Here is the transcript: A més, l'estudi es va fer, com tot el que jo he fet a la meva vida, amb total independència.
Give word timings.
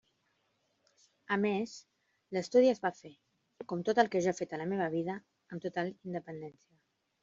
A 1.35 1.37
més, 1.41 1.75
l'estudi 2.37 2.73
es 2.73 2.83
va 2.87 2.93
fer, 3.03 3.13
com 3.75 3.87
tot 3.91 4.05
el 4.07 4.13
que 4.17 4.25
jo 4.27 4.35
he 4.35 4.37
fet 4.43 4.57
a 4.57 4.63
la 4.67 4.71
meva 4.77 4.93
vida, 4.99 5.23
amb 5.55 5.69
total 5.71 5.97
independència. 5.97 6.79